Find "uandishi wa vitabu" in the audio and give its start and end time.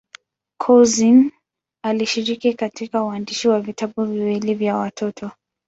3.03-4.05